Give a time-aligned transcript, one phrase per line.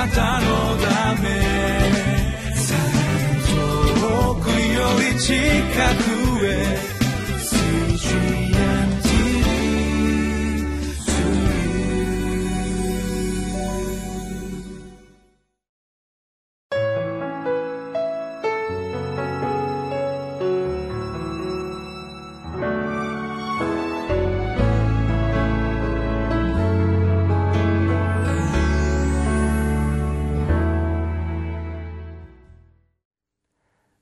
[0.00, 0.46] なたの
[0.78, 1.28] ため。
[4.00, 5.34] 遠くより近
[6.04, 6.09] く。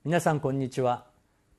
[0.09, 1.05] 皆さんこんにちは。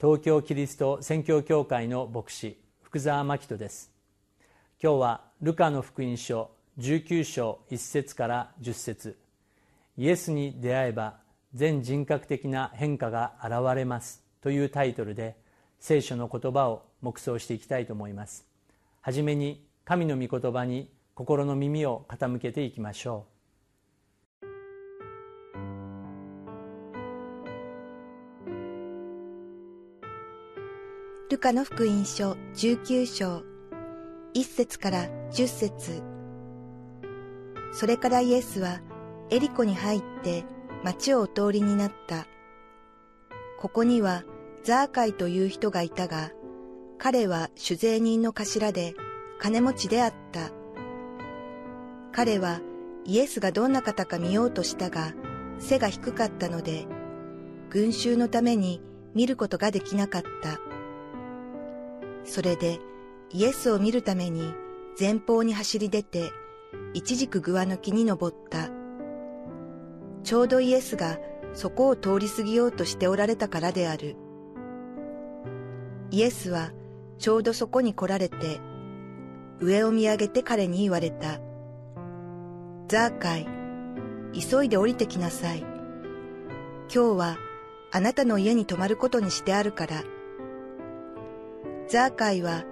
[0.00, 3.92] 東京キリスト宣教協会の牧師福沢真人です。
[4.82, 6.50] 今日はルカの福音書
[6.80, 9.18] 19章1節から10節。
[9.96, 11.18] イエスに出会えば
[11.54, 15.36] 全人格的な変化が現れますというタイトルで
[15.78, 18.48] 聖書の言葉を黙想していきたいと思います。
[19.00, 23.39] はじめに神の御言葉に心の耳を傾けていきましょう。
[31.30, 33.44] ルカの福音書19章、
[34.34, 36.02] 1節から10節
[37.70, 38.80] それからイエスは
[39.30, 40.44] エリコに入って
[40.82, 42.26] 町をお通りになった。
[43.60, 44.24] ここには
[44.64, 46.32] ザーカイという人がいたが、
[46.98, 48.96] 彼は酒税人の頭で
[49.38, 50.50] 金持ちであった。
[52.10, 52.60] 彼は
[53.04, 55.14] イエスがどんな方か見ようとしたが、
[55.60, 56.88] 背が低かったので、
[57.70, 58.82] 群衆のために
[59.14, 60.69] 見ることができなかった。
[62.30, 62.78] それで
[63.32, 64.54] イエスを見るために
[64.98, 66.30] 前方に走り出て、
[66.94, 68.70] 一軸グアの木に登った。
[70.22, 71.18] ちょうどイエスが
[71.54, 74.14] そこを通り過ぎようとしておられたからである。
[76.12, 76.70] イエスは
[77.18, 78.60] ちょうどそこに来られて、
[79.58, 81.40] 上を見上げて彼に言われた。
[82.86, 83.48] ザーカイ、
[84.32, 85.58] 急いで降りてきなさい。
[85.58, 87.38] 今日は
[87.90, 90.04] あなたの家に泊まることにしてあるから。
[91.90, 92.62] ザーカイは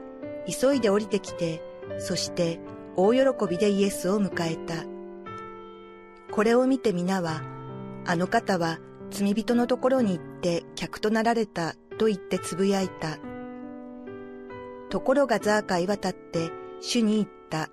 [0.47, 1.61] 急いで降りてきて、
[1.99, 2.61] そして
[2.95, 3.21] 大喜
[3.51, 4.85] びでイエスを迎えた。
[6.33, 7.43] これを見て皆は、
[8.07, 8.79] あの方は
[9.11, 13.19] 罪人のところに行って客となられたと言ってつぶやいた。
[14.89, 16.51] ところがザーカイは立って
[16.81, 17.71] 主に言った。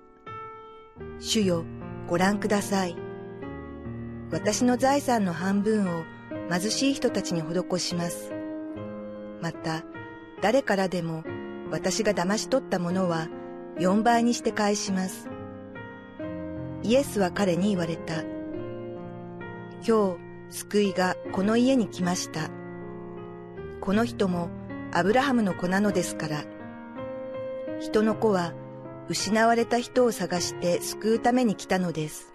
[1.20, 1.64] 主よ、
[2.08, 2.96] ご覧ください。
[4.32, 6.02] 私の財産の半分を
[6.50, 8.32] 貧しい人たちに施します。
[9.40, 9.84] また、
[10.42, 11.24] 誰からでも
[11.70, 13.28] 私が騙し取ったものは
[13.78, 15.28] 4倍にして返します。
[16.82, 18.22] イエスは彼に言われた。
[19.86, 20.18] 今日、
[20.50, 22.50] 救いがこの家に来ました。
[23.80, 24.48] この人も
[24.92, 26.44] アブラハムの子なのですから。
[27.80, 28.52] 人の子は
[29.08, 32.34] 失われた人を探して救うために来たのです。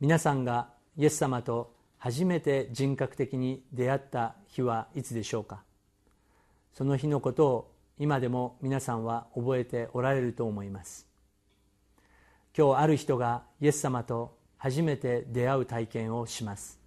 [0.00, 5.62] 皆さんがイエス様と初めて人格的に出会った日はいつでしょうか？
[6.72, 11.08] その日のことを今でも皆さんは覚えておられると思います。
[12.56, 16.78] 今日ある人がイエス様と初めて出会う体験をします。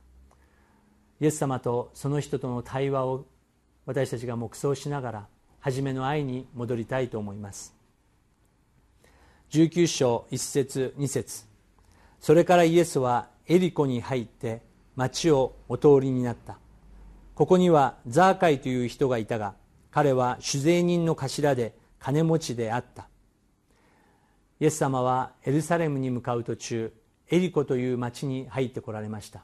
[1.19, 3.25] イエス様とその人との対話を
[3.85, 5.27] 私たちが黙想しながら
[5.59, 7.75] 初めの愛に戻りたいと思います。
[9.51, 11.45] 19章1節2節。
[12.21, 14.61] それからイエスはエリコに入って
[14.95, 16.57] 町をお通りになった。
[17.35, 19.55] ここにはザーカイという人がいたが
[19.89, 23.07] 彼は酒税人の頭で金持ちであった。
[24.59, 26.93] イエス様はエルサレムに向かう途中
[27.29, 29.43] エリコという町に入ってこられました。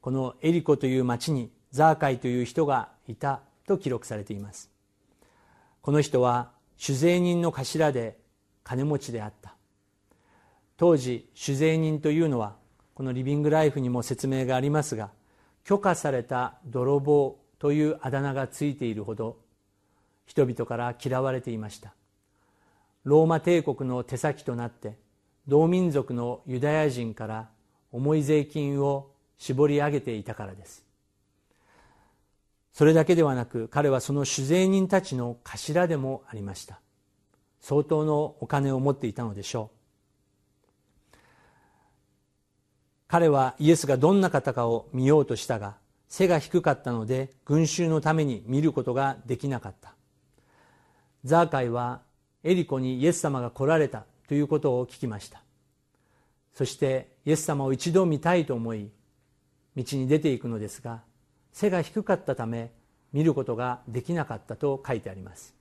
[0.00, 4.70] このエリコという町にザーカイという人がいたと記録されています。
[5.80, 8.18] この人は酒税人の頭で
[8.62, 9.54] 金持ちであった。
[10.76, 12.56] 当時酒税人というのは
[12.98, 15.10] このリビングライフにも説明がありますが
[15.62, 19.36] 許可された泥棒というあだ名がついているほど
[20.26, 21.94] 人々から嫌われていました。
[23.04, 24.98] ローマ帝国の手先となって
[25.46, 27.48] 同民族のユダヤ人から
[27.92, 30.84] 重い税金を絞り上げていたからです。
[32.72, 36.80] それだけではなく彼はその酒税人たちの頭でもありました。
[37.60, 39.77] 相当のお金を持っていたのでしょう。
[43.08, 45.76] 彼はイエスがどんな方かを見ようとしたが
[46.08, 49.94] 背が低かったので群衆のために見ることができなかった。
[51.24, 52.00] ザーカイは
[52.44, 55.42] エリコにイエス様が来られたということを聞きました。
[56.54, 58.90] そしてイエス様を一度見たいと思い
[59.76, 61.02] 道に出ていくのですが
[61.52, 62.72] 背が低かったため
[63.12, 65.54] 見ることができなかったと書いてあります。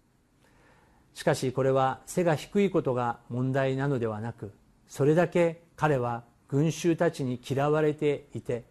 [1.14, 4.54] しかしこれは背が低いことが問題なのではなく
[4.88, 8.64] それだけ彼は群衆たちに嫌われていて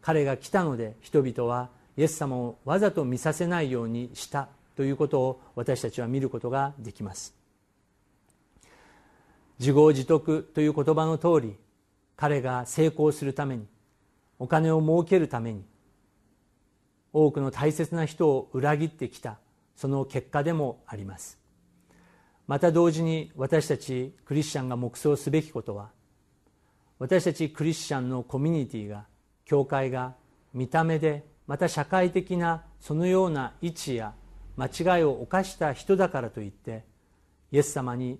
[0.00, 7.34] 彼が来たので人々はイエス様をわざと見させないようにしたということを私たちは見ることができます。
[9.60, 11.56] 自業自得という言葉の通り
[12.16, 13.66] 彼が成功するために
[14.40, 15.64] お金を儲けるために
[17.12, 19.38] 多くの大切な人を裏切ってきた
[19.76, 21.38] その結果でもあります。
[22.46, 25.90] また同時に私たちクリスチャンが黙想すべきことは
[27.04, 29.04] 私たちクリスチャンのコミュニティが
[29.44, 30.14] 教会が
[30.54, 34.14] 見た目でまた社会的なそのような位置や
[34.56, 36.82] 間違いを犯した人だからといって
[37.52, 38.18] イエス様に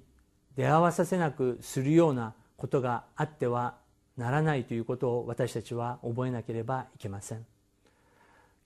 [0.54, 3.76] 出会わさせなくするようなことがあっては
[4.18, 7.46] ならないということを私たちは覚えなければいけません。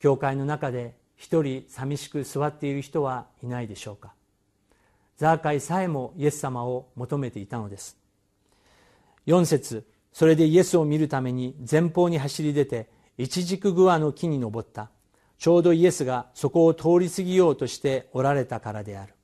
[0.00, 4.14] 教会の中で一人寂しく座っている人はいないでしょうか。
[5.17, 7.97] ザーカイさえもイエス様を求めていたのです。
[9.29, 14.91] 4節それでイエスを見るために前方に走り出て一軸グアの木に登った。
[15.39, 19.15] ちょうどイエスがそこを通り過ぎようとしておられたからである。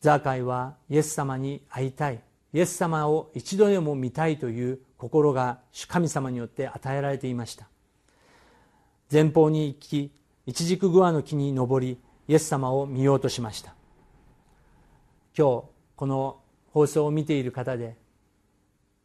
[0.00, 2.20] ザーカイはイエス様に会いたい。
[2.52, 5.58] イエス様を一度でも見たいという心が
[5.88, 7.68] 神様によって与えられていました。
[9.10, 10.12] 前方に行き
[10.46, 11.98] 一軸グアの木に登り
[12.28, 13.74] イエス様を見ようとしました。
[15.36, 15.64] 今日
[15.96, 16.40] この
[16.72, 17.96] 放送を見ている方で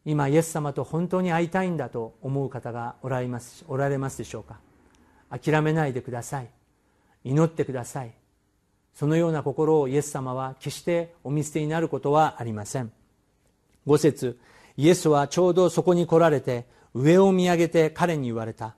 [0.04, 4.58] 今イエス様と本当に会いたいんだと思う方がおられますおられますでしょうか？
[5.30, 6.48] 諦めないでください。
[7.24, 8.14] 祈ってください。
[8.94, 12.90] そのような心をイエス様は決してお見捨てになることはありません。
[13.86, 14.38] 5節
[14.76, 18.74] イエスはちょうどそこに来られて上を見上げて彼に言われた。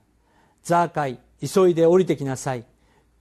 [0.63, 2.65] ザーカイ急いで降りてきなさい。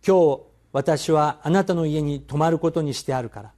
[0.06, 0.42] 今日
[0.72, 3.52] 私はあなたの家に泊まることにしてあるから。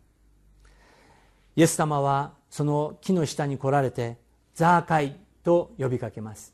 [1.55, 4.17] イエス様はその木の下に来られて
[4.53, 6.53] ザーカイと呼びかけます。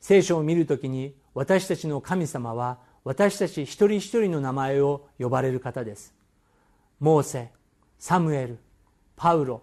[0.00, 6.14] 聖書を見るときに私たちの神様は私たち一人一人の名前を呼ばれる方です。
[7.00, 7.50] モーセ
[7.98, 8.58] サムエル
[9.16, 9.62] パウロ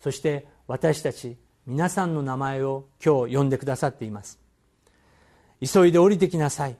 [0.00, 4.38] そして私たち皆さんの名前を今日呼んでくださっています。
[5.64, 6.76] 急いで降りてきなさい。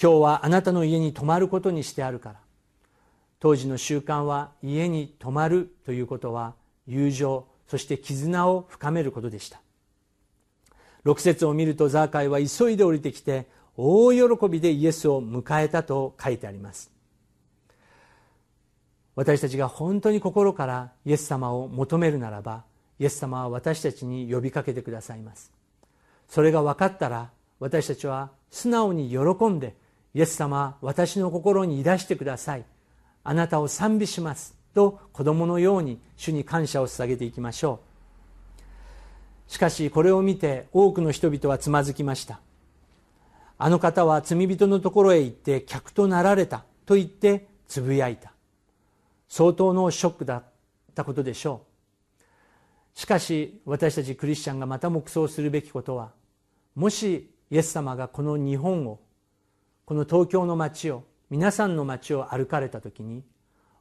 [0.00, 2.40] 今日はあなたの家に泊まることにしてあるから。
[3.40, 6.54] 当時の習慣は家に泊まるということは
[6.86, 9.61] 友情そして絆を深めることでした。
[11.04, 13.46] 6節を見るとザーカイは急いで降りてきて
[13.76, 16.90] 大喜びでイエスを迎えたと書いてあります。
[19.14, 22.64] 私たちが本当に心からイエス様を求めるならば
[22.98, 25.52] イエス様は私たちに呼びかけてくださいます。
[26.28, 29.74] それが分かったら私たちは素直に喜んで
[30.14, 32.64] イエス様私の心にいらしてください。
[33.24, 37.91] あなたを賛美しますと子供のように主に感謝を捧げていきましょう。
[39.52, 42.40] しかしこれを見て多くの人々はつまずきました。
[43.58, 48.32] あの方は罪人のところへ行って客となられたと言ってつぶやいた。
[49.28, 50.44] 相当のショックだっ
[50.94, 51.66] たことでしょ
[52.96, 52.98] う。
[52.98, 56.12] しかし私たちクリスチャンがまた黙想するべきことは
[56.74, 59.00] もしイエス様がこの日本を
[59.84, 63.22] この東京の街を皆さんの街を歩かれた時に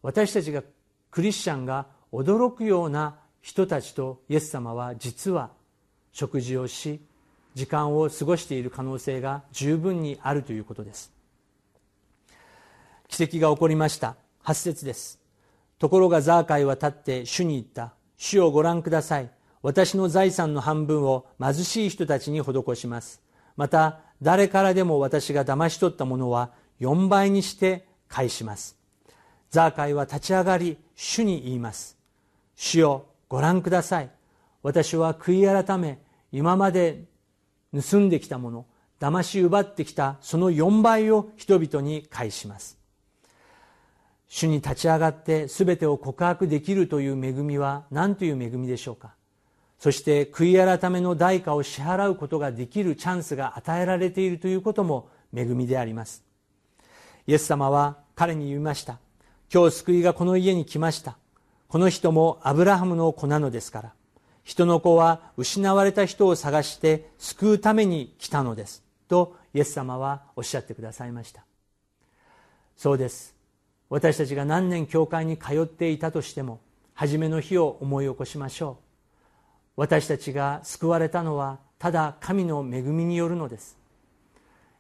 [0.02, 0.64] 私たちが
[1.12, 5.61] クリスチャンが驚くような人たちとイエス様は実は
[6.12, 7.00] 食事をし
[7.54, 11.12] 時間を過ごしている可能性が十分にあるということです。
[13.08, 14.16] 奇跡が起こりました。
[14.46, 15.20] 8節です。
[15.80, 17.94] ところがザーカイは立って主に言った。
[18.18, 19.30] 主をご覧ください。
[19.62, 23.22] 私の財産の半分を貧しい人たちに施します。
[23.58, 28.78] また誰からでも私が騙し取ったものは4倍にして返します。
[29.50, 31.98] ザーカイは立ち上がり主に言います。
[32.56, 34.10] 主よご覧ください。
[34.64, 36.00] 私は悔い改め
[36.32, 37.06] 今まで
[37.74, 38.66] 盗んできたもの
[39.00, 42.78] 騙し奪ってきたその4倍を人々に返します。
[44.28, 49.16] 主に立ち上がって全てを告白できるという恵みは何という恵みでしょうか。
[49.80, 56.24] そして悔い改めの代価を支払うことができるチャンスが与えられているということも恵みであります。
[57.26, 59.00] イエス様は彼に言いました。
[59.54, 61.18] 今日救いがこの家に来ました。
[61.68, 63.94] この人もアブラハムの子なのですから。
[64.44, 68.84] 人の子は失われた人を探して救うために来たのです。
[69.08, 71.44] とイエス様はおっしゃってくださいました。
[72.76, 73.36] そうです。
[73.90, 76.62] 私たちが何年教会に通っていたとしても
[76.94, 78.84] 初めの日を思い起こしましょう。
[79.76, 83.78] 私たちが救われたのはただ神の恵みによるのです。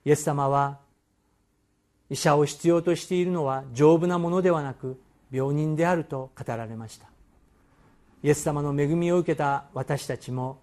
[0.06, 0.80] イエス様は
[2.10, 5.00] 医者を必要としているのは丈夫なものではなく
[5.32, 7.11] 病人であると語られました。
[8.24, 10.60] イエス様の恵みを受けた私たちも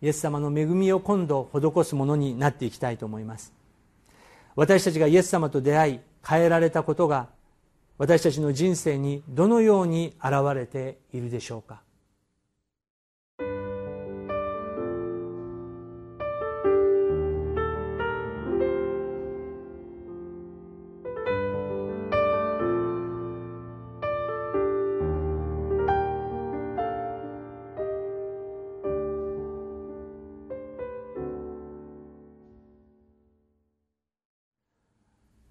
[0.00, 3.52] イエス様の恵みを今度施すものになっていきたいと思います。
[4.56, 7.28] 私たちがイエス様と出会い変えられたことが
[7.98, 11.82] 私たちの人生にどのように現れているでしょうか。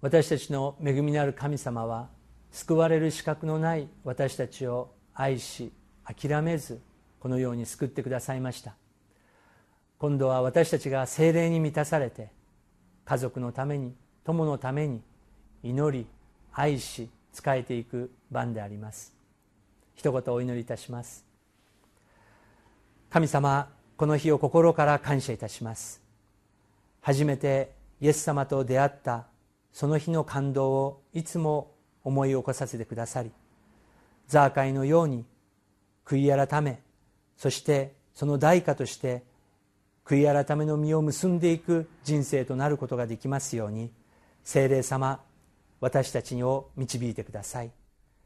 [0.02, 2.08] 私たちの恵みのある神様は
[2.50, 5.72] 救われる資格のない私たちを愛し
[6.04, 6.80] 諦めず
[7.20, 8.74] このように救ってくださいました。
[9.98, 12.30] 今度は私たちが精霊に満たされて
[13.04, 15.02] 家族のために友のために
[15.62, 16.06] 祈り
[16.52, 19.14] 愛し仕えていく番であります。
[19.94, 21.26] 一言お祈りいたします。
[23.10, 26.00] 神様この日を心から感謝いたします。
[27.02, 29.26] 初めてイエス様と出会った
[29.72, 31.74] その日の感動をいつも
[32.04, 33.30] 思い起こさせてくださり
[34.26, 35.24] ザーカイのように
[36.04, 36.80] 悔い改め
[37.36, 39.22] そしてその代価として
[40.04, 43.90] 悔い改めの実を結んでいく人生となることができますように
[44.42, 45.20] 聖霊様
[45.80, 47.70] 私たちを導いてください。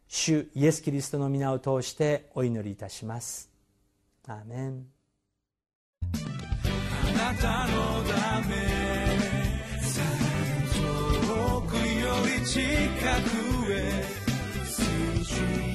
[0.09, 3.51] 主イエス・キリストの皆を通してお祈りいたします。
[4.27, 4.87] アーメン。
[6.03, 8.84] あなたのため
[12.45, 14.05] 近くへ。
[14.67, 15.74] 水中